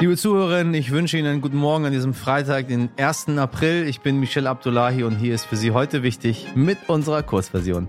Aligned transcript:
Liebe 0.00 0.16
Zuhörerinnen, 0.16 0.74
ich 0.74 0.92
wünsche 0.92 1.18
Ihnen 1.18 1.26
einen 1.26 1.40
guten 1.40 1.56
Morgen 1.56 1.84
an 1.84 1.90
diesem 1.90 2.14
Freitag, 2.14 2.68
den 2.68 2.88
1. 2.98 3.30
April. 3.30 3.88
Ich 3.88 4.00
bin 4.00 4.20
Michel 4.20 4.46
Abdullahi 4.46 5.02
und 5.02 5.16
hier 5.16 5.34
ist 5.34 5.44
für 5.44 5.56
Sie 5.56 5.72
heute 5.72 6.04
wichtig 6.04 6.46
mit 6.54 6.78
unserer 6.88 7.24
Kurzversion. 7.24 7.88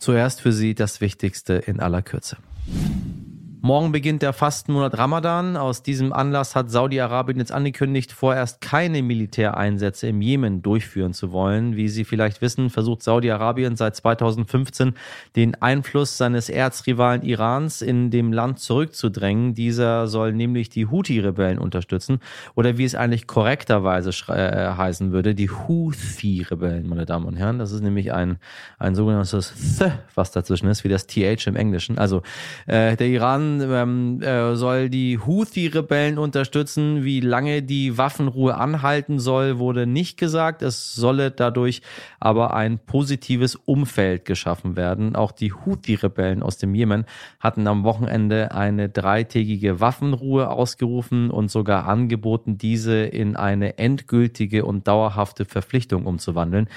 Zuerst 0.00 0.40
für 0.40 0.52
Sie 0.52 0.74
das 0.74 1.00
Wichtigste 1.00 1.54
in 1.54 1.78
aller 1.78 2.02
Kürze. 2.02 2.36
Morgen 3.64 3.92
beginnt 3.92 4.20
der 4.20 4.34
Fastenmonat 4.34 4.98
Ramadan. 4.98 5.56
Aus 5.56 5.82
diesem 5.82 6.12
Anlass 6.12 6.54
hat 6.54 6.70
Saudi-Arabien 6.70 7.38
jetzt 7.38 7.50
angekündigt, 7.50 8.12
vorerst 8.12 8.60
keine 8.60 9.02
Militäreinsätze 9.02 10.06
im 10.06 10.20
Jemen 10.20 10.60
durchführen 10.60 11.14
zu 11.14 11.32
wollen. 11.32 11.74
Wie 11.74 11.88
Sie 11.88 12.04
vielleicht 12.04 12.42
wissen, 12.42 12.68
versucht 12.68 13.02
Saudi-Arabien 13.02 13.76
seit 13.76 13.96
2015 13.96 14.92
den 15.34 15.54
Einfluss 15.62 16.18
seines 16.18 16.50
Erzrivalen 16.50 17.22
Irans 17.22 17.80
in 17.80 18.10
dem 18.10 18.34
Land 18.34 18.58
zurückzudrängen. 18.58 19.54
Dieser 19.54 20.08
soll 20.08 20.34
nämlich 20.34 20.68
die 20.68 20.86
Houthi-Rebellen 20.88 21.58
unterstützen 21.58 22.20
oder 22.54 22.76
wie 22.76 22.84
es 22.84 22.94
eigentlich 22.94 23.26
korrekterweise 23.26 24.10
äh, 24.30 24.74
heißen 24.76 25.10
würde, 25.10 25.34
die 25.34 25.48
Houthi-Rebellen, 25.48 26.86
meine 26.86 27.06
Damen 27.06 27.24
und 27.24 27.36
Herren. 27.36 27.58
Das 27.58 27.72
ist 27.72 27.80
nämlich 27.80 28.12
ein, 28.12 28.36
ein 28.78 28.94
sogenanntes 28.94 29.78
Th, 29.78 29.90
was 30.14 30.32
dazwischen 30.32 30.68
ist, 30.68 30.84
wie 30.84 30.90
das 30.90 31.06
TH 31.06 31.46
im 31.46 31.56
Englischen. 31.56 31.96
Also 31.96 32.20
äh, 32.66 32.94
der 32.98 33.06
Iran 33.06 33.53
ähm, 33.60 34.22
äh, 34.22 34.56
soll 34.56 34.88
die 34.88 35.18
Houthi-Rebellen 35.18 36.18
unterstützen. 36.18 37.04
Wie 37.04 37.20
lange 37.20 37.62
die 37.62 37.98
Waffenruhe 37.98 38.56
anhalten 38.56 39.18
soll, 39.18 39.58
wurde 39.58 39.86
nicht 39.86 40.18
gesagt. 40.18 40.62
Es 40.62 40.94
solle 40.94 41.30
dadurch 41.30 41.82
aber 42.20 42.54
ein 42.54 42.78
positives 42.78 43.56
Umfeld 43.56 44.24
geschaffen 44.24 44.76
werden. 44.76 45.16
Auch 45.16 45.32
die 45.32 45.52
Houthi-Rebellen 45.52 46.42
aus 46.42 46.58
dem 46.58 46.74
Jemen 46.74 47.04
hatten 47.40 47.66
am 47.66 47.84
Wochenende 47.84 48.52
eine 48.52 48.88
dreitägige 48.88 49.80
Waffenruhe 49.80 50.50
ausgerufen 50.50 51.30
und 51.30 51.50
sogar 51.50 51.86
angeboten, 51.86 52.58
diese 52.58 53.04
in 53.04 53.36
eine 53.36 53.78
endgültige 53.78 54.64
und 54.64 54.88
dauerhafte 54.88 55.44
Verpflichtung 55.44 56.06
umzuwandeln. 56.06 56.68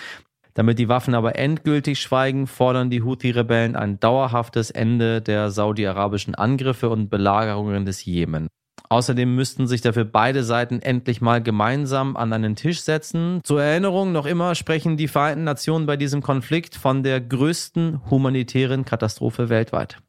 Damit 0.58 0.80
die 0.80 0.90
Waffen 0.90 1.14
aber 1.14 1.36
endgültig 1.36 2.02
schweigen, 2.02 2.48
fordern 2.48 2.90
die 2.90 3.04
Houthi-Rebellen 3.04 3.76
ein 3.76 4.00
dauerhaftes 4.00 4.72
Ende 4.72 5.22
der 5.22 5.52
saudi-arabischen 5.52 6.34
Angriffe 6.34 6.90
und 6.90 7.10
Belagerungen 7.10 7.86
des 7.86 8.04
Jemen. 8.04 8.48
Außerdem 8.90 9.36
müssten 9.36 9.68
sich 9.68 9.82
dafür 9.82 10.06
beide 10.06 10.44
Seiten 10.44 10.82
endlich 10.82 11.22
mal 11.22 11.44
gemeinsam 11.44 12.18
an 12.18 12.34
einen 12.34 12.56
Tisch 12.56 12.82
setzen. 12.82 13.40
Zur 13.44 13.62
Erinnerung, 13.62 14.12
noch 14.12 14.26
immer 14.26 14.56
sprechen 14.56 14.98
die 14.98 15.08
Vereinten 15.08 15.44
Nationen 15.44 15.86
bei 15.86 15.96
diesem 15.96 16.24
Konflikt 16.24 16.74
von 16.74 17.04
der 17.04 17.22
größten 17.22 18.10
humanitären 18.10 18.84
Katastrophe 18.84 19.50
weltweit. 19.50 20.00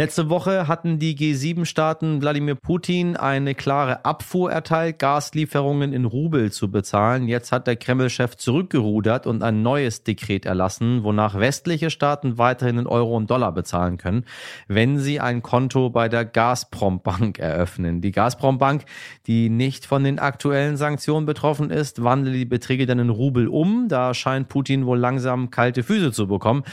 Letzte 0.00 0.30
Woche 0.30 0.66
hatten 0.66 0.98
die 0.98 1.14
G7-Staaten 1.14 2.22
Wladimir 2.22 2.54
Putin 2.54 3.18
eine 3.18 3.54
klare 3.54 4.06
Abfuhr 4.06 4.50
erteilt, 4.50 4.98
Gaslieferungen 4.98 5.92
in 5.92 6.06
Rubel 6.06 6.50
zu 6.50 6.70
bezahlen. 6.70 7.28
Jetzt 7.28 7.52
hat 7.52 7.66
der 7.66 7.76
Kreml-Chef 7.76 8.34
zurückgerudert 8.38 9.26
und 9.26 9.42
ein 9.42 9.60
neues 9.60 10.02
Dekret 10.02 10.46
erlassen, 10.46 11.04
wonach 11.04 11.38
westliche 11.38 11.90
Staaten 11.90 12.38
weiterhin 12.38 12.78
in 12.78 12.86
Euro 12.86 13.14
und 13.14 13.30
Dollar 13.30 13.52
bezahlen 13.52 13.98
können, 13.98 14.24
wenn 14.68 14.98
sie 14.98 15.20
ein 15.20 15.42
Konto 15.42 15.90
bei 15.90 16.08
der 16.08 16.24
Gazprom-Bank 16.24 17.38
eröffnen. 17.38 18.00
Die 18.00 18.12
Gazprom-Bank, 18.12 18.86
die 19.26 19.50
nicht 19.50 19.84
von 19.84 20.02
den 20.02 20.18
aktuellen 20.18 20.78
Sanktionen 20.78 21.26
betroffen 21.26 21.68
ist, 21.68 22.02
wandelt 22.02 22.36
die 22.36 22.46
Beträge 22.46 22.86
dann 22.86 23.00
in 23.00 23.10
Rubel 23.10 23.48
um. 23.48 23.88
Da 23.88 24.14
scheint 24.14 24.48
Putin 24.48 24.86
wohl 24.86 24.98
langsam 24.98 25.50
kalte 25.50 25.82
Füße 25.82 26.10
zu 26.10 26.26
bekommen 26.26 26.64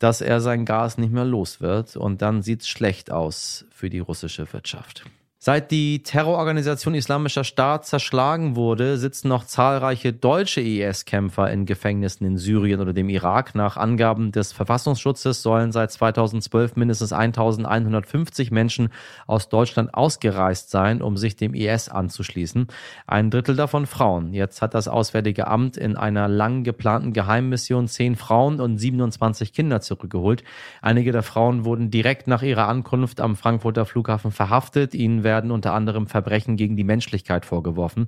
dass 0.00 0.22
er 0.22 0.40
sein 0.40 0.64
Gas 0.64 0.98
nicht 0.98 1.12
mehr 1.12 1.26
los 1.26 1.60
wird 1.60 1.96
und 1.96 2.22
dann 2.22 2.42
sieht 2.42 2.62
es 2.62 2.68
schlecht 2.68 3.12
aus 3.12 3.66
für 3.70 3.90
die 3.90 4.00
russische 4.00 4.52
Wirtschaft. 4.52 5.04
Seit 5.42 5.70
die 5.70 6.02
Terrororganisation 6.02 6.92
Islamischer 6.92 7.44
Staat 7.44 7.86
zerschlagen 7.86 8.56
wurde, 8.56 8.98
sitzen 8.98 9.28
noch 9.28 9.44
zahlreiche 9.44 10.12
deutsche 10.12 10.60
IS-Kämpfer 10.60 11.50
in 11.50 11.64
Gefängnissen 11.64 12.26
in 12.26 12.36
Syrien 12.36 12.78
oder 12.78 12.92
dem 12.92 13.08
Irak. 13.08 13.54
Nach 13.54 13.78
Angaben 13.78 14.32
des 14.32 14.52
Verfassungsschutzes 14.52 15.40
sollen 15.40 15.72
seit 15.72 15.92
2012 15.92 16.76
mindestens 16.76 17.14
1150 17.14 18.50
Menschen 18.50 18.90
aus 19.26 19.48
Deutschland 19.48 19.94
ausgereist 19.94 20.68
sein, 20.68 21.00
um 21.00 21.16
sich 21.16 21.36
dem 21.36 21.54
IS 21.54 21.88
anzuschließen. 21.88 22.66
Ein 23.06 23.30
Drittel 23.30 23.56
davon 23.56 23.86
Frauen. 23.86 24.34
Jetzt 24.34 24.60
hat 24.60 24.74
das 24.74 24.88
Auswärtige 24.88 25.46
Amt 25.46 25.78
in 25.78 25.96
einer 25.96 26.28
lang 26.28 26.64
geplanten 26.64 27.14
Geheimmission 27.14 27.88
zehn 27.88 28.14
Frauen 28.14 28.60
und 28.60 28.76
27 28.76 29.54
Kinder 29.54 29.80
zurückgeholt. 29.80 30.44
Einige 30.82 31.12
der 31.12 31.22
Frauen 31.22 31.64
wurden 31.64 31.90
direkt 31.90 32.26
nach 32.26 32.42
ihrer 32.42 32.68
Ankunft 32.68 33.22
am 33.22 33.36
Frankfurter 33.36 33.86
Flughafen 33.86 34.32
verhaftet. 34.32 34.94
Ihnen 34.94 35.24
werden 35.30 35.52
unter 35.52 35.74
anderem 35.74 36.08
Verbrechen 36.08 36.56
gegen 36.56 36.76
die 36.76 36.82
Menschlichkeit 36.82 37.46
vorgeworfen. 37.46 38.06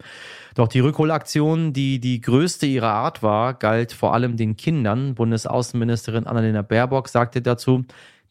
Doch 0.57 0.67
die 0.67 0.81
Rückholaktion, 0.81 1.73
die 1.73 2.01
die 2.01 2.21
größte 2.21 2.67
ihrer 2.67 2.91
Art 2.91 3.23
war, 3.23 3.55
galt 3.55 3.93
vor 3.93 4.13
allem 4.13 4.37
den 4.37 4.57
Kindern. 4.57 5.15
Bundesaußenministerin 5.15 6.27
Annalena 6.27 6.63
Baerbock 6.63 7.09
sagte 7.09 7.41
dazu, 7.41 7.85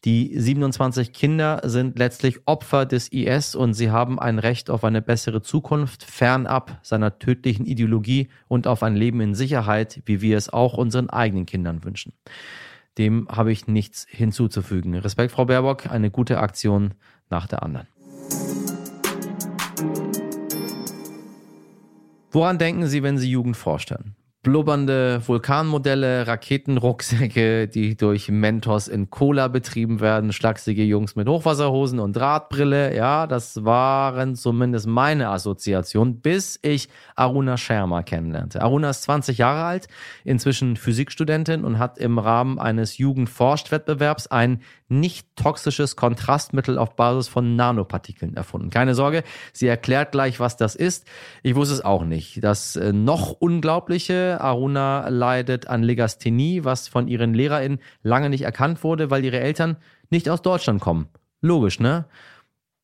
die 0.04 0.38
27 0.38 1.14
Kinder 1.14 1.62
sind 1.64 1.98
letztlich 1.98 2.40
Opfer 2.44 2.84
des 2.84 3.08
IS 3.08 3.54
und 3.54 3.72
sie 3.72 3.90
haben 3.90 4.18
ein 4.18 4.38
Recht 4.38 4.68
auf 4.68 4.84
eine 4.84 5.00
bessere 5.00 5.40
Zukunft, 5.40 6.02
fernab 6.02 6.78
seiner 6.82 7.18
tödlichen 7.18 7.64
Ideologie 7.64 8.28
und 8.46 8.66
auf 8.66 8.82
ein 8.82 8.94
Leben 8.94 9.22
in 9.22 9.34
Sicherheit, 9.34 10.02
wie 10.04 10.20
wir 10.20 10.36
es 10.36 10.52
auch 10.52 10.74
unseren 10.76 11.08
eigenen 11.08 11.46
Kindern 11.46 11.82
wünschen. 11.82 12.12
Dem 12.98 13.26
habe 13.30 13.52
ich 13.52 13.68
nichts 13.68 14.06
hinzuzufügen. 14.10 14.94
Respekt, 14.96 15.32
Frau 15.32 15.46
Baerbock, 15.46 15.86
eine 15.90 16.10
gute 16.10 16.40
Aktion 16.40 16.92
nach 17.30 17.46
der 17.46 17.62
anderen. 17.62 17.86
Woran 22.32 22.58
denken 22.58 22.86
Sie, 22.86 23.02
wenn 23.02 23.18
Sie 23.18 23.30
Jugend 23.30 23.56
vorstellen? 23.56 24.16
Blubbernde 24.42 25.22
Vulkanmodelle, 25.24 26.26
Raketenrucksäcke, 26.26 27.68
die 27.68 27.96
durch 27.96 28.28
Mentos 28.28 28.88
in 28.88 29.08
Cola 29.08 29.46
betrieben 29.46 30.00
werden, 30.00 30.32
schlachsige 30.32 30.82
Jungs 30.82 31.14
mit 31.14 31.28
Hochwasserhosen 31.28 32.00
und 32.00 32.16
Drahtbrille. 32.16 32.94
Ja, 32.96 33.28
das 33.28 33.64
waren 33.64 34.34
zumindest 34.34 34.88
meine 34.88 35.28
Assoziationen, 35.28 36.20
bis 36.20 36.58
ich 36.62 36.88
Aruna 37.14 37.56
Sharma 37.56 38.02
kennenlernte. 38.02 38.62
Aruna 38.62 38.90
ist 38.90 39.02
20 39.02 39.38
Jahre 39.38 39.62
alt, 39.62 39.86
inzwischen 40.24 40.76
Physikstudentin 40.76 41.64
und 41.64 41.78
hat 41.78 41.98
im 41.98 42.18
Rahmen 42.18 42.58
eines 42.58 42.98
Jugendforscht-Wettbewerbs 42.98 44.26
ein 44.26 44.60
nicht 44.88 45.26
toxisches 45.36 45.96
Kontrastmittel 45.96 46.78
auf 46.78 46.96
Basis 46.96 47.28
von 47.28 47.56
Nanopartikeln 47.56 48.36
erfunden. 48.36 48.70
Keine 48.70 48.94
Sorge, 48.94 49.24
sie 49.52 49.66
erklärt 49.66 50.12
gleich, 50.12 50.38
was 50.38 50.56
das 50.56 50.74
ist. 50.74 51.06
Ich 51.42 51.54
wusste 51.54 51.74
es 51.74 51.84
auch 51.84 52.04
nicht. 52.04 52.44
Das 52.44 52.76
äh, 52.76 52.92
noch 52.92 53.32
unglaubliche, 53.32 54.31
Aruna 54.40 55.08
leidet 55.08 55.66
an 55.66 55.82
Legasthenie, 55.82 56.64
was 56.64 56.88
von 56.88 57.08
ihren 57.08 57.34
LehrerInnen 57.34 57.80
lange 58.02 58.30
nicht 58.30 58.42
erkannt 58.42 58.82
wurde, 58.82 59.10
weil 59.10 59.24
ihre 59.24 59.40
Eltern 59.40 59.76
nicht 60.10 60.28
aus 60.28 60.42
Deutschland 60.42 60.80
kommen. 60.80 61.08
Logisch, 61.40 61.80
ne? 61.80 62.06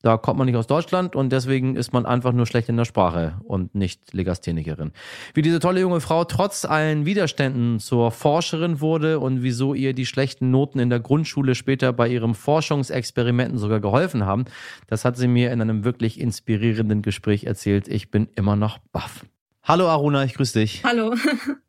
Da 0.03 0.17
kommt 0.17 0.39
man 0.39 0.47
nicht 0.47 0.57
aus 0.57 0.69
Deutschland 0.69 1.17
und 1.17 1.33
deswegen 1.33 1.75
ist 1.75 1.93
man 1.93 2.07
einfach 2.07 2.33
nur 2.33 2.47
schlecht 2.47 2.69
in 2.69 2.77
der 2.77 2.85
Sprache 2.85 3.41
und 3.43 3.75
nicht 3.75 4.15
Legasthenikerin. 4.15 4.93
Wie 5.35 5.43
diese 5.43 5.59
tolle 5.59 5.81
junge 5.81 6.01
Frau 6.01 6.23
trotz 6.23 6.65
allen 6.65 7.05
Widerständen 7.05 7.81
zur 7.81 8.13
Forscherin 8.13 8.81
wurde 8.81 9.19
und 9.19 9.43
wieso 9.43 9.75
ihr 9.75 9.95
die 9.95 10.07
schlechten 10.07 10.53
Noten 10.53 10.79
in 10.79 10.89
der 10.89 11.01
Grundschule 11.01 11.57
später 11.57 11.93
bei 11.93 12.09
ihrem 12.09 12.37
Forschungsexperimenten 12.37 13.59
sogar 13.59 13.81
geholfen 13.81 14.25
haben, 14.25 14.45
das 14.87 15.05
hat 15.05 15.17
sie 15.17 15.27
mir 15.27 15.51
in 15.51 15.61
einem 15.61 15.83
wirklich 15.83 16.21
inspirierenden 16.21 17.03
Gespräch 17.03 17.45
erzählt. 17.45 17.89
Ich 17.89 18.13
bin 18.13 18.29
immer 18.37 18.55
noch 18.55 18.79
baff. 18.93 19.25
Hallo 19.69 19.87
Aruna, 19.87 20.25
ich 20.25 20.33
grüße 20.33 20.61
dich. 20.61 20.83
Hallo. 20.83 21.15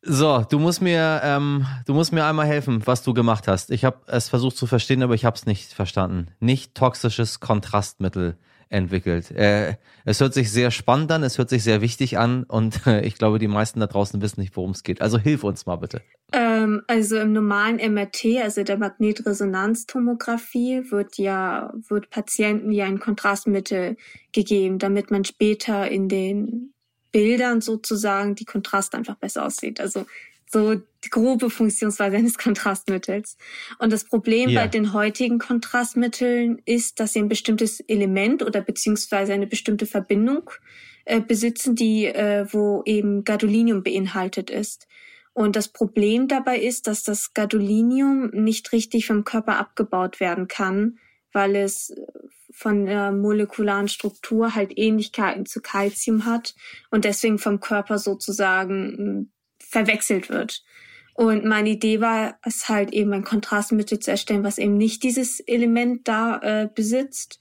so, 0.01 0.45
du 0.49 0.57
musst 0.57 0.81
mir, 0.81 1.19
ähm, 1.21 1.65
du 1.85 1.93
musst 1.93 2.13
mir 2.13 2.23
einmal 2.23 2.47
helfen, 2.47 2.87
was 2.87 3.03
du 3.03 3.13
gemacht 3.13 3.49
hast. 3.49 3.71
Ich 3.71 3.83
habe 3.83 3.97
es 4.07 4.29
versucht 4.29 4.55
zu 4.55 4.67
verstehen, 4.67 5.03
aber 5.03 5.15
ich 5.15 5.25
habe 5.25 5.35
es 5.35 5.45
nicht 5.45 5.73
verstanden. 5.73 6.27
Nicht 6.39 6.75
toxisches 6.75 7.41
Kontrastmittel 7.41 8.37
entwickelt. 8.69 9.31
Äh, 9.31 9.75
es 10.05 10.21
hört 10.21 10.33
sich 10.33 10.49
sehr 10.49 10.71
spannend 10.71 11.11
an, 11.11 11.23
es 11.23 11.37
hört 11.37 11.49
sich 11.49 11.61
sehr 11.61 11.81
wichtig 11.81 12.17
an 12.17 12.45
und 12.45 12.87
äh, 12.87 13.01
ich 13.01 13.15
glaube, 13.15 13.37
die 13.37 13.49
meisten 13.49 13.81
da 13.81 13.87
draußen 13.87 14.21
wissen 14.21 14.39
nicht, 14.39 14.55
worum 14.55 14.71
es 14.71 14.83
geht. 14.83 15.01
Also 15.01 15.17
hilf 15.17 15.43
uns 15.43 15.65
mal 15.65 15.75
bitte. 15.75 16.01
Ähm, 16.31 16.83
also 16.87 17.17
im 17.17 17.33
normalen 17.33 17.81
MRT, 17.93 18.37
also 18.41 18.63
der 18.63 18.77
Magnetresonanztomographie, 18.77 20.89
wird 20.89 21.17
ja 21.17 21.73
wird 21.89 22.11
Patienten 22.11 22.71
ja 22.71 22.85
ein 22.85 23.01
Kontrastmittel 23.01 23.97
gegeben, 24.31 24.79
damit 24.79 25.11
man 25.11 25.25
später 25.25 25.91
in 25.91 26.07
den 26.07 26.71
Bildern 27.11 27.61
sozusagen 27.61 28.35
die 28.35 28.45
Kontrast 28.45 28.95
einfach 28.95 29.15
besser 29.15 29.45
aussieht. 29.45 29.79
Also 29.79 30.05
so 30.51 30.75
die 30.75 31.09
grobe 31.09 31.49
Funktionsweise 31.49 32.17
eines 32.17 32.37
Kontrastmittels. 32.37 33.37
Und 33.77 33.93
das 33.93 34.03
Problem 34.03 34.49
ja. 34.49 34.61
bei 34.61 34.67
den 34.67 34.93
heutigen 34.93 35.39
Kontrastmitteln 35.39 36.61
ist, 36.65 36.99
dass 36.99 37.13
sie 37.13 37.19
ein 37.19 37.29
bestimmtes 37.29 37.79
Element 37.81 38.43
oder 38.43 38.61
beziehungsweise 38.61 39.33
eine 39.33 39.47
bestimmte 39.47 39.85
Verbindung 39.85 40.49
äh, 41.05 41.21
besitzen, 41.21 41.75
die 41.75 42.05
äh, 42.05 42.45
wo 42.51 42.83
eben 42.85 43.23
Gadolinium 43.23 43.83
beinhaltet 43.83 44.49
ist. 44.49 44.87
Und 45.33 45.55
das 45.55 45.69
Problem 45.69 46.27
dabei 46.27 46.59
ist, 46.59 46.87
dass 46.87 47.03
das 47.03 47.33
Gadolinium 47.33 48.29
nicht 48.31 48.71
richtig 48.73 49.05
vom 49.07 49.23
Körper 49.23 49.57
abgebaut 49.57 50.19
werden 50.19 50.47
kann, 50.47 50.97
weil 51.31 51.55
es 51.55 51.93
von 52.51 52.85
der 52.85 53.11
molekularen 53.11 53.87
Struktur 53.87 54.55
halt 54.55 54.77
Ähnlichkeiten 54.77 55.45
zu 55.45 55.61
Calcium 55.61 56.25
hat 56.25 56.55
und 56.89 57.05
deswegen 57.05 57.39
vom 57.39 57.59
Körper 57.59 57.97
sozusagen 57.97 58.97
hm, 58.97 59.31
verwechselt 59.59 60.29
wird. 60.29 60.63
Und 61.13 61.43
meine 61.43 61.69
Idee 61.69 61.99
war 61.99 62.39
es 62.43 62.69
halt 62.69 62.93
eben 62.93 63.11
ein 63.11 63.25
Kontrastmittel 63.25 63.99
zu 63.99 64.11
erstellen, 64.11 64.43
was 64.43 64.57
eben 64.57 64.77
nicht 64.77 65.03
dieses 65.03 65.41
Element 65.41 66.07
da 66.07 66.37
äh, 66.37 66.69
besitzt. 66.73 67.39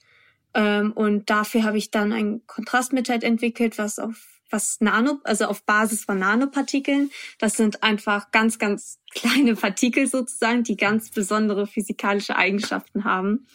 Ähm, 0.53 0.91
und 0.91 1.29
dafür 1.29 1.63
habe 1.63 1.77
ich 1.77 1.89
dann 1.89 2.11
ein 2.11 2.45
Kontrastmittel 2.45 3.13
halt 3.13 3.23
entwickelt, 3.23 3.77
was 3.77 3.97
auf 3.99 4.39
was 4.51 4.81
Nano, 4.81 5.19
also 5.23 5.45
auf 5.45 5.63
Basis 5.63 6.05
von 6.05 6.19
Nanopartikeln. 6.19 7.11
Das 7.37 7.53
sind 7.53 7.83
einfach 7.83 8.31
ganz, 8.31 8.59
ganz 8.59 8.99
kleine 9.13 9.55
Partikel 9.55 10.07
sozusagen, 10.07 10.63
die 10.63 10.75
ganz 10.75 11.11
besondere 11.11 11.67
physikalische 11.67 12.35
Eigenschaften 12.35 13.03
haben. 13.03 13.47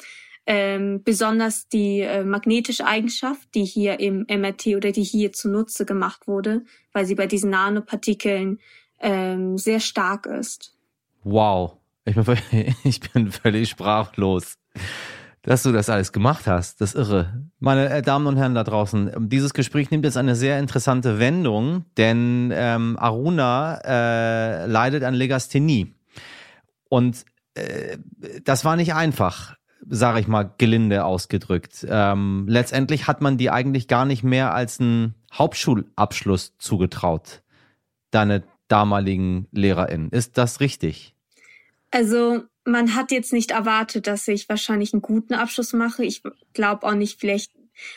Ähm, 0.46 1.02
besonders 1.02 1.68
die 1.68 2.00
äh, 2.00 2.22
magnetische 2.22 2.86
Eigenschaft, 2.86 3.48
die 3.54 3.64
hier 3.64 3.98
im 3.98 4.26
MRT 4.28 4.68
oder 4.76 4.92
die 4.92 5.02
hier 5.02 5.32
zunutze 5.32 5.86
gemacht 5.86 6.26
wurde, 6.26 6.64
weil 6.92 7.06
sie 7.06 7.14
bei 7.14 7.26
diesen 7.26 7.50
Nanopartikeln 7.50 8.58
ähm, 9.00 9.56
sehr 9.56 9.80
stark 9.80 10.26
ist. 10.26 10.76
Wow, 11.22 11.78
ich 12.04 12.14
bin, 12.14 12.24
ich 12.84 13.00
bin 13.00 13.32
völlig 13.32 13.70
sprachlos 13.70 14.58
dass 15.44 15.62
du 15.62 15.72
das 15.72 15.90
alles 15.90 16.12
gemacht 16.12 16.46
hast. 16.46 16.80
Das 16.80 16.94
ist 16.94 17.08
irre. 17.08 17.42
Meine 17.60 17.90
äh, 17.90 18.02
Damen 18.02 18.26
und 18.26 18.36
Herren 18.36 18.54
da 18.54 18.64
draußen, 18.64 19.28
dieses 19.28 19.52
Gespräch 19.52 19.90
nimmt 19.90 20.04
jetzt 20.04 20.16
eine 20.16 20.34
sehr 20.34 20.58
interessante 20.58 21.18
Wendung, 21.18 21.84
denn 21.96 22.50
ähm, 22.52 22.96
Aruna 22.98 23.78
äh, 23.84 24.66
leidet 24.66 25.04
an 25.04 25.14
Legasthenie. 25.14 25.94
Und 26.88 27.26
äh, 27.54 27.98
das 28.42 28.64
war 28.64 28.76
nicht 28.76 28.94
einfach, 28.94 29.56
sage 29.88 30.20
ich 30.20 30.28
mal, 30.28 30.54
gelinde 30.58 31.04
ausgedrückt. 31.04 31.86
Ähm, 31.88 32.46
letztendlich 32.48 33.06
hat 33.06 33.20
man 33.20 33.38
die 33.38 33.50
eigentlich 33.50 33.88
gar 33.88 34.04
nicht 34.04 34.22
mehr 34.24 34.54
als 34.54 34.80
einen 34.80 35.14
Hauptschulabschluss 35.32 36.54
zugetraut, 36.58 37.42
deine 38.10 38.44
damaligen 38.68 39.46
LehrerInnen. 39.52 40.10
Ist 40.10 40.38
das 40.38 40.60
richtig? 40.60 41.14
Also 41.90 42.42
man 42.64 42.94
hat 42.94 43.12
jetzt 43.12 43.32
nicht 43.32 43.50
erwartet, 43.50 44.06
dass 44.06 44.26
ich 44.26 44.48
wahrscheinlich 44.48 44.92
einen 44.92 45.02
guten 45.02 45.34
Abschluss 45.34 45.72
mache. 45.72 46.04
Ich 46.04 46.22
glaube 46.54 46.86
auch 46.86 46.94
nicht, 46.94 47.20
vielleicht, 47.20 47.52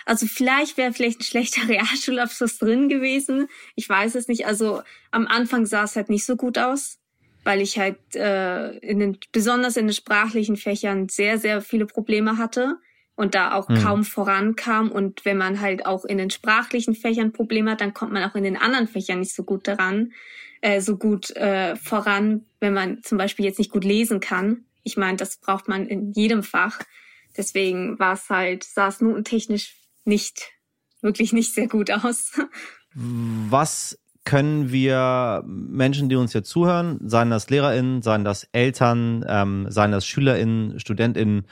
also 0.06 0.25
vielleicht 0.25 0.78
wäre 0.78 0.94
vielleicht 0.94 1.22
ein 1.22 1.24
schlechter 1.24 1.68
Realschulabschluss 1.69 2.60
drin 2.60 2.89
gewesen. 2.89 3.48
Ich 3.75 3.88
weiß 3.88 4.16
es 4.16 4.28
nicht. 4.28 4.45
Also 4.45 4.81
am 5.12 5.28
Anfang 5.28 5.66
sah 5.66 5.84
es 5.84 5.95
halt 5.95 6.10
nicht 6.10 6.25
so 6.25 6.36
gut 6.36 6.57
aus, 6.57 6.96
weil 7.47 7.61
ich 7.61 7.79
halt 7.79 7.97
äh, 8.15 8.71
in 8.79 8.99
den, 8.99 9.17
besonders 9.31 9.77
in 9.77 9.88
den 9.88 9.94
sprachlichen 9.94 10.57
Fächern 10.57 11.07
sehr, 11.07 11.38
sehr 11.38 11.61
viele 11.61 11.85
Probleme 11.85 12.38
hatte 12.38 12.75
und 13.15 13.33
da 13.33 13.53
auch 13.53 13.69
mhm. 13.69 13.81
kaum 13.81 14.03
vorankam. 14.03 14.91
Und 14.91 15.23
wenn 15.25 15.38
man 15.38 15.61
halt 15.61 15.85
auch 15.85 16.05
in 16.05 16.17
den 16.17 16.29
sprachlichen 16.29 16.94
Fächern 16.94 17.31
Probleme 17.31 17.71
hat, 17.71 17.81
dann 17.81 17.94
kommt 17.94 18.11
man 18.11 18.23
auch 18.23 18.35
in 18.35 18.44
den 18.44 18.57
anderen 18.57 18.88
Fächern 18.88 19.19
nicht 19.19 19.33
so 19.33 19.44
gut 19.44 19.67
daran 19.67 20.11
äh, 20.61 20.81
so 20.81 20.97
gut 20.97 21.35
äh, 21.35 21.75
voran, 21.75 22.45
wenn 22.59 22.73
man 22.73 23.03
zum 23.03 23.17
Beispiel 23.17 23.45
jetzt 23.45 23.59
nicht 23.59 23.71
gut 23.71 23.83
lesen 23.83 24.19
kann. 24.19 24.65
Ich 24.83 24.97
meine, 24.97 25.17
das 25.17 25.38
braucht 25.38 25.67
man 25.67 25.88
in 25.88 26.11
jedem 26.13 26.43
Fach. 26.43 26.79
Deswegen 27.35 28.00
war 28.00 28.13
es 28.13 28.29
halt, 28.29 28.63
sah 28.63 28.88
es 28.88 29.01
notentechnisch 29.01 29.75
nicht, 30.05 30.51
wirklich 31.01 31.33
nicht 31.33 31.53
sehr 31.53 31.67
gut 31.67 31.91
aus. 31.91 32.39
Was 32.93 34.00
können 34.27 34.74
wir 34.74 35.41
Menschen, 35.45 36.09
die 36.09 36.18
uns 36.18 36.33
jetzt 36.33 36.50
zuhören, 36.50 37.00
seien 37.01 37.29
das 37.29 37.50
LehrerInnen, 37.50 38.01
seien 38.01 38.25
das 38.25 38.44
Eltern, 38.51 39.24
ähm, 39.25 39.68
seien 39.69 39.94
das 39.94 40.06
SchülerInnen, 40.06 40.81
StudentInnen, 40.81 41.47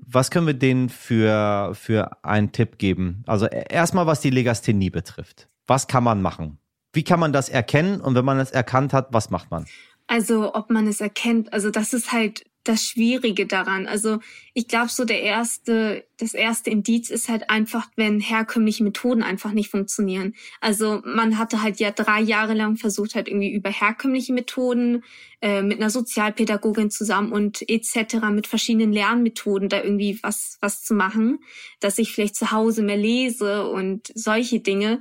was 0.00 0.30
können 0.30 0.46
wir 0.46 0.54
denen 0.54 0.88
für, 0.88 1.72
für 1.74 2.24
einen 2.24 2.52
Tipp 2.52 2.78
geben? 2.78 3.22
Also 3.26 3.44
e, 3.44 3.64
erstmal, 3.68 4.06
was 4.06 4.22
die 4.22 4.30
Legasthenie 4.30 4.88
betrifft. 4.88 5.50
Was 5.66 5.88
kann 5.88 6.04
man 6.04 6.22
machen? 6.22 6.56
Wie 6.94 7.04
kann 7.04 7.20
man 7.20 7.34
das 7.34 7.50
erkennen? 7.50 8.00
Und 8.00 8.14
wenn 8.14 8.24
man 8.24 8.38
es 8.38 8.50
erkannt 8.50 8.94
hat, 8.94 9.08
was 9.10 9.28
macht 9.28 9.50
man? 9.50 9.66
Also, 10.06 10.54
ob 10.54 10.70
man 10.70 10.86
es 10.86 11.02
erkennt, 11.02 11.52
also 11.52 11.70
das 11.70 11.92
ist 11.92 12.12
halt 12.12 12.44
das 12.68 12.84
Schwierige 12.84 13.46
daran. 13.46 13.86
Also 13.86 14.18
ich 14.54 14.68
glaube, 14.68 14.88
so 14.88 15.04
der 15.04 15.22
erste, 15.22 16.04
das 16.18 16.34
erste 16.34 16.70
Indiz 16.70 17.10
ist 17.10 17.28
halt 17.28 17.48
einfach, 17.50 17.88
wenn 17.96 18.20
herkömmliche 18.20 18.82
Methoden 18.82 19.22
einfach 19.22 19.52
nicht 19.52 19.70
funktionieren. 19.70 20.34
Also 20.60 21.02
man 21.04 21.38
hatte 21.38 21.62
halt 21.62 21.78
ja 21.78 21.90
drei 21.90 22.20
Jahre 22.20 22.54
lang 22.54 22.76
versucht, 22.76 23.14
halt 23.14 23.28
irgendwie 23.28 23.52
über 23.52 23.70
herkömmliche 23.70 24.32
Methoden 24.32 25.04
äh, 25.40 25.62
mit 25.62 25.78
einer 25.78 25.90
Sozialpädagogin 25.90 26.90
zusammen 26.90 27.32
und 27.32 27.68
etc. 27.68 28.16
mit 28.32 28.46
verschiedenen 28.46 28.92
Lernmethoden 28.92 29.68
da 29.68 29.82
irgendwie 29.82 30.18
was 30.22 30.58
was 30.60 30.82
zu 30.82 30.94
machen, 30.94 31.38
dass 31.80 31.98
ich 31.98 32.12
vielleicht 32.12 32.36
zu 32.36 32.50
Hause 32.50 32.82
mehr 32.82 32.96
lese 32.96 33.68
und 33.68 34.10
solche 34.14 34.60
Dinge 34.60 35.00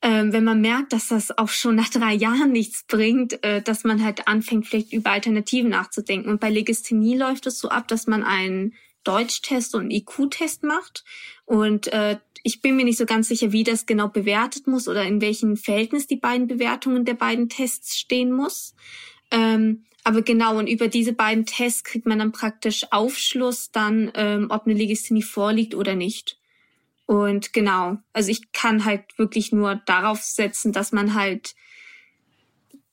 ähm, 0.00 0.32
wenn 0.32 0.44
man 0.44 0.60
merkt, 0.60 0.92
dass 0.92 1.08
das 1.08 1.36
auch 1.36 1.48
schon 1.48 1.74
nach 1.74 1.88
drei 1.88 2.14
Jahren 2.14 2.52
nichts 2.52 2.84
bringt, 2.84 3.42
äh, 3.42 3.62
dass 3.62 3.84
man 3.84 4.04
halt 4.04 4.28
anfängt, 4.28 4.66
vielleicht 4.66 4.92
über 4.92 5.10
Alternativen 5.10 5.70
nachzudenken. 5.70 6.30
Und 6.30 6.40
bei 6.40 6.50
Legasthenie 6.50 7.16
läuft 7.16 7.46
es 7.46 7.58
so 7.58 7.68
ab, 7.68 7.88
dass 7.88 8.06
man 8.06 8.22
einen 8.22 8.74
Deutschtest 9.02 9.74
und 9.74 9.82
einen 9.82 9.90
IQ-Test 9.90 10.62
macht. 10.62 11.04
Und 11.46 11.92
äh, 11.92 12.18
ich 12.44 12.62
bin 12.62 12.76
mir 12.76 12.84
nicht 12.84 12.98
so 12.98 13.06
ganz 13.06 13.28
sicher, 13.28 13.50
wie 13.52 13.64
das 13.64 13.86
genau 13.86 14.08
bewertet 14.08 14.66
muss 14.66 14.86
oder 14.86 15.04
in 15.04 15.20
welchem 15.20 15.56
Verhältnis 15.56 16.06
die 16.06 16.16
beiden 16.16 16.46
Bewertungen 16.46 17.04
der 17.04 17.14
beiden 17.14 17.48
Tests 17.48 17.98
stehen 17.98 18.30
muss. 18.30 18.74
Ähm, 19.30 19.84
aber 20.04 20.22
genau, 20.22 20.58
und 20.58 20.68
über 20.68 20.88
diese 20.88 21.12
beiden 21.12 21.44
Tests 21.44 21.84
kriegt 21.84 22.06
man 22.06 22.20
dann 22.20 22.32
praktisch 22.32 22.86
Aufschluss 22.92 23.72
dann, 23.72 24.10
ähm, 24.14 24.46
ob 24.50 24.66
eine 24.66 24.74
Legasthenie 24.74 25.22
vorliegt 25.22 25.74
oder 25.74 25.96
nicht. 25.96 26.38
Und 27.08 27.54
genau, 27.54 27.96
also 28.12 28.30
ich 28.30 28.52
kann 28.52 28.84
halt 28.84 29.16
wirklich 29.16 29.50
nur 29.50 29.76
darauf 29.86 30.20
setzen, 30.20 30.72
dass 30.72 30.92
man 30.92 31.14
halt 31.14 31.54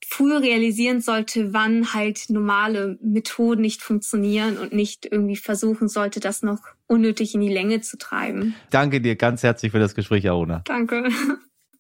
früher 0.08 0.42
realisieren 0.42 1.02
sollte, 1.02 1.54
wann 1.54 1.94
halt 1.94 2.30
normale 2.30 2.98
Methoden 3.02 3.62
nicht 3.62 3.82
funktionieren 3.82 4.58
und 4.58 4.72
nicht 4.72 5.06
irgendwie 5.06 5.36
versuchen 5.36 5.90
sollte, 5.90 6.22
das 6.22 6.44
noch 6.44 6.62
unnötig 6.88 7.36
in 7.36 7.42
die 7.42 7.52
Länge 7.52 7.82
zu 7.82 7.98
treiben. 7.98 8.56
Danke 8.70 9.02
dir 9.02 9.18
ganz 9.18 9.44
herzlich 9.44 9.74
für 9.74 9.80
das 9.80 9.96
Gespräch, 9.96 10.30
Aruna. 10.30 10.62
Danke. 10.64 11.10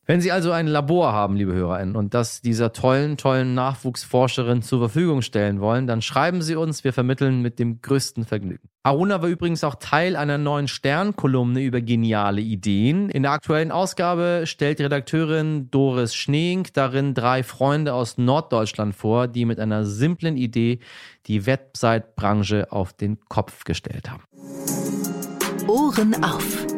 Wenn 0.07 0.21
Sie 0.21 0.31
also 0.31 0.51
ein 0.51 0.67
Labor 0.67 1.13
haben, 1.13 1.35
liebe 1.35 1.53
HörerInnen, 1.53 1.95
und 1.95 2.13
das 2.13 2.41
dieser 2.41 2.73
tollen, 2.73 3.17
tollen 3.17 3.55
Nachwuchsforscherin 3.55 4.61
zur 4.61 4.77
Verfügung 4.77 5.23
stellen 5.23 5.61
wollen, 5.61 5.87
dann 5.87 6.03
schreiben 6.03 6.43
Sie 6.43 6.55
uns, 6.55 6.83
wir 6.83 6.93
vermitteln 6.93 7.41
mit 7.41 7.57
dem 7.57 7.81
größten 7.81 8.23
Vergnügen. 8.23 8.69
Aruna 8.83 9.23
war 9.23 9.29
übrigens 9.29 9.63
auch 9.63 9.73
Teil 9.75 10.15
einer 10.15 10.37
neuen 10.37 10.67
Sternkolumne 10.67 11.61
über 11.61 11.81
geniale 11.81 12.41
Ideen. 12.41 13.09
In 13.09 13.23
der 13.23 13.31
aktuellen 13.31 13.71
Ausgabe 13.71 14.43
stellt 14.45 14.77
die 14.77 14.83
Redakteurin 14.83 15.71
Doris 15.71 16.13
Schneeink 16.13 16.71
darin 16.73 17.15
drei 17.15 17.41
Freunde 17.41 17.95
aus 17.95 18.19
Norddeutschland 18.19 18.93
vor, 18.93 19.27
die 19.27 19.45
mit 19.45 19.59
einer 19.59 19.85
simplen 19.85 20.37
Idee 20.37 20.77
die 21.25 21.47
Website-Branche 21.47 22.71
auf 22.71 22.93
den 22.93 23.19
Kopf 23.27 23.63
gestellt 23.63 24.11
haben. 24.11 24.21
Ohren 25.67 26.23
auf 26.23 26.74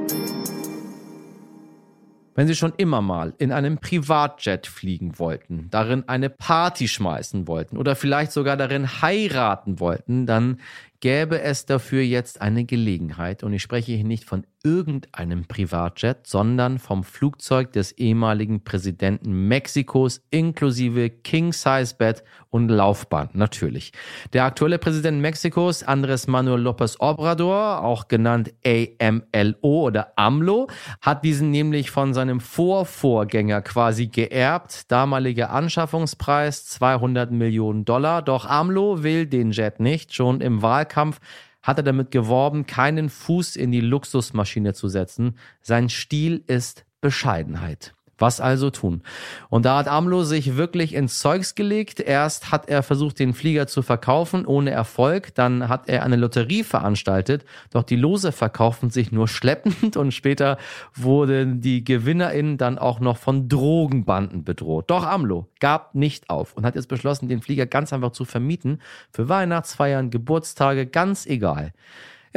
wenn 2.37 2.47
Sie 2.47 2.55
schon 2.55 2.73
immer 2.77 3.01
mal 3.01 3.33
in 3.39 3.51
einem 3.51 3.79
Privatjet 3.79 4.67
fliegen 4.67 5.17
wollten, 5.17 5.69
darin 5.71 6.07
eine 6.07 6.29
Party 6.29 6.87
schmeißen 6.87 7.47
wollten 7.47 7.77
oder 7.77 7.95
vielleicht 7.95 8.31
sogar 8.31 8.55
darin 8.55 9.01
heiraten 9.01 9.79
wollten, 9.79 10.27
dann 10.27 10.59
gäbe 10.99 11.41
es 11.41 11.65
dafür 11.65 12.01
jetzt 12.01 12.41
eine 12.41 12.65
Gelegenheit. 12.65 13.43
Und 13.43 13.53
ich 13.53 13.61
spreche 13.61 13.93
hier 13.93 14.03
nicht 14.03 14.25
von 14.25 14.45
irgendeinem 14.67 15.45
Privatjet, 15.45 16.27
sondern 16.27 16.77
vom 16.77 17.05
Flugzeug 17.05 17.71
des 17.71 17.93
ehemaligen 17.93 18.65
Präsidenten 18.65 19.47
Mexikos 19.47 20.21
inklusive 20.29 21.09
King-Size-Bett 21.09 22.23
und 22.49 22.67
Laufbahn, 22.67 23.29
natürlich. 23.33 23.93
Der 24.33 24.43
aktuelle 24.43 24.77
Präsident 24.77 25.21
Mexikos, 25.21 25.83
Andres 25.83 26.27
Manuel 26.27 26.67
López 26.67 26.97
Obrador, 26.99 27.83
auch 27.83 28.09
genannt 28.09 28.53
AMLO 28.65 29.55
oder 29.61 30.11
AMLO, 30.17 30.67
hat 31.01 31.23
diesen 31.23 31.51
nämlich 31.51 31.89
von 31.89 32.13
seinem 32.13 32.41
Vorvorgänger 32.41 33.61
quasi 33.61 34.07
geerbt. 34.07 34.91
Damaliger 34.91 35.51
Anschaffungspreis 35.51 36.65
200 36.65 37.31
Millionen 37.31 37.85
Dollar. 37.85 38.21
Doch 38.21 38.45
AMLO 38.45 39.03
will 39.03 39.27
den 39.27 39.51
Jet 39.51 39.79
nicht. 39.79 40.13
Schon 40.13 40.41
im 40.41 40.61
Wahlkampf 40.61 40.86
hat 40.95 41.77
er 41.77 41.83
damit 41.83 42.11
geworben, 42.11 42.65
keinen 42.65 43.09
Fuß 43.09 43.55
in 43.57 43.71
die 43.71 43.81
Luxusmaschine 43.81 44.73
zu 44.73 44.87
setzen. 44.87 45.37
Sein 45.61 45.89
Stil 45.89 46.43
ist 46.47 46.85
Bescheidenheit. 47.01 47.93
Was 48.17 48.41
also 48.41 48.69
tun? 48.69 49.03
Und 49.49 49.65
da 49.65 49.77
hat 49.77 49.87
AMLO 49.87 50.23
sich 50.23 50.57
wirklich 50.57 50.93
ins 50.93 51.19
Zeugs 51.19 51.55
gelegt. 51.55 51.99
Erst 51.99 52.51
hat 52.51 52.67
er 52.67 52.81
versucht, 52.81 53.19
den 53.19 53.33
Flieger 53.33 53.67
zu 53.67 53.81
verkaufen, 53.81 54.45
ohne 54.45 54.71
Erfolg. 54.71 55.35
Dann 55.35 55.69
hat 55.69 55.87
er 55.87 56.03
eine 56.03 56.15
Lotterie 56.15 56.63
veranstaltet. 56.63 57.45
Doch 57.71 57.83
die 57.83 57.95
Lose 57.95 58.31
verkaufen 58.31 58.89
sich 58.89 59.11
nur 59.11 59.27
schleppend 59.27 59.97
und 59.97 60.13
später 60.13 60.57
wurden 60.95 61.61
die 61.61 61.83
GewinnerInnen 61.83 62.57
dann 62.57 62.79
auch 62.79 62.99
noch 62.99 63.17
von 63.17 63.49
Drogenbanden 63.49 64.43
bedroht. 64.43 64.89
Doch 64.89 65.05
AMLO 65.05 65.47
gab 65.59 65.93
nicht 65.93 66.29
auf 66.29 66.53
und 66.53 66.65
hat 66.65 66.75
jetzt 66.75 66.89
beschlossen, 66.89 67.27
den 67.27 67.41
Flieger 67.41 67.65
ganz 67.65 67.93
einfach 67.93 68.11
zu 68.11 68.25
vermieten. 68.25 68.81
Für 69.11 69.29
Weihnachtsfeiern, 69.29 70.09
Geburtstage, 70.09 70.87
ganz 70.87 71.25
egal. 71.25 71.73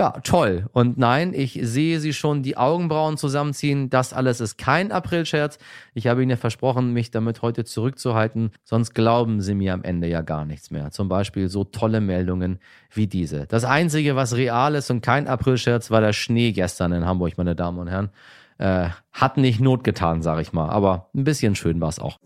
Ja, 0.01 0.13
toll. 0.25 0.65
Und 0.73 0.97
nein, 0.97 1.35
ich 1.35 1.61
sehe 1.63 2.01
Sie 2.01 2.15
schon 2.15 2.43
die 2.43 2.57
Augenbrauen 2.57 3.19
zusammenziehen. 3.19 3.91
Das 3.91 4.15
alles 4.15 4.41
ist 4.41 4.57
kein 4.57 4.93
Aprilscherz. 4.93 5.59
Ich 5.93 6.07
habe 6.07 6.23
Ihnen 6.23 6.31
ja 6.31 6.39
versprochen, 6.39 6.95
mich 6.95 7.11
damit 7.11 7.43
heute 7.43 7.67
zurückzuhalten. 7.67 8.51
Sonst 8.65 8.95
glauben 8.95 9.43
Sie 9.43 9.53
mir 9.55 9.75
am 9.75 9.83
Ende 9.83 10.09
ja 10.09 10.23
gar 10.23 10.47
nichts 10.47 10.71
mehr. 10.71 10.91
Zum 10.91 11.11
Beispiel 11.11 11.51
so 11.51 11.65
tolle 11.65 12.01
Meldungen 12.01 12.61
wie 12.91 13.09
diese. 13.09 13.47
Das 13.47 13.67
Einzige, 13.67 14.17
was 14.17 14.35
real 14.35 14.75
ist 14.75 14.91
und 14.91 15.03
kein 15.03 15.29
Aprilscherz, 15.29 15.91
war 15.91 16.01
der 16.01 16.15
Schnee 16.15 16.53
gestern 16.53 16.93
in 16.93 17.05
Hamburg, 17.05 17.37
meine 17.37 17.55
Damen 17.55 17.79
und 17.79 17.89
Herren. 17.89 18.09
Äh, 18.57 18.89
hat 19.13 19.37
nicht 19.37 19.61
Not 19.61 19.85
getan, 19.85 20.23
sag 20.23 20.41
ich 20.41 20.55
mal. 20.55 20.71
Aber 20.71 21.11
ein 21.15 21.25
bisschen 21.25 21.55
schön 21.55 21.79
war 21.79 21.91
es 21.91 21.99
auch. 21.99 22.19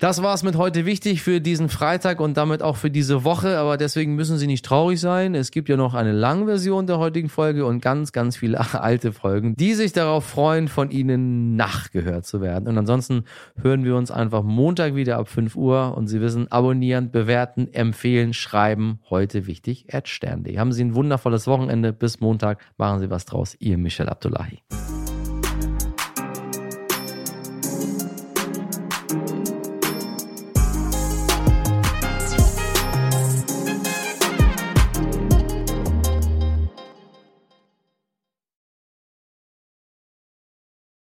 Das 0.00 0.22
war 0.22 0.32
es 0.32 0.42
mit 0.42 0.56
heute 0.56 0.86
wichtig 0.86 1.20
für 1.20 1.42
diesen 1.42 1.68
Freitag 1.68 2.20
und 2.20 2.38
damit 2.38 2.62
auch 2.62 2.76
für 2.76 2.90
diese 2.90 3.22
Woche, 3.22 3.58
aber 3.58 3.76
deswegen 3.76 4.14
müssen 4.14 4.38
Sie 4.38 4.46
nicht 4.46 4.64
traurig 4.64 4.98
sein. 4.98 5.34
Es 5.34 5.50
gibt 5.50 5.68
ja 5.68 5.76
noch 5.76 5.92
eine 5.92 6.12
Langversion 6.12 6.86
der 6.86 6.96
heutigen 6.96 7.28
Folge 7.28 7.66
und 7.66 7.82
ganz, 7.82 8.10
ganz 8.10 8.38
viele 8.38 8.58
alte 8.80 9.12
Folgen, 9.12 9.54
die 9.56 9.74
sich 9.74 9.92
darauf 9.92 10.24
freuen, 10.24 10.68
von 10.68 10.90
Ihnen 10.90 11.54
nachgehört 11.54 12.24
zu 12.24 12.40
werden. 12.40 12.66
Und 12.66 12.78
ansonsten 12.78 13.24
hören 13.60 13.84
wir 13.84 13.94
uns 13.94 14.10
einfach 14.10 14.42
Montag 14.42 14.94
wieder 14.94 15.18
ab 15.18 15.28
5 15.28 15.54
Uhr 15.54 15.94
und 15.94 16.06
Sie 16.06 16.22
wissen, 16.22 16.50
abonnieren, 16.50 17.10
bewerten, 17.10 17.68
empfehlen, 17.70 18.32
schreiben, 18.32 19.00
heute 19.10 19.46
wichtig, 19.46 19.92
erdstern.de. 19.92 20.56
Haben 20.56 20.72
Sie 20.72 20.82
ein 20.82 20.94
wundervolles 20.94 21.46
Wochenende. 21.46 21.92
Bis 21.92 22.20
Montag. 22.20 22.58
Machen 22.78 23.00
Sie 23.00 23.10
was 23.10 23.26
draus. 23.26 23.54
Ihr 23.58 23.76
Michel 23.76 24.08
Abdullahi. 24.08 24.62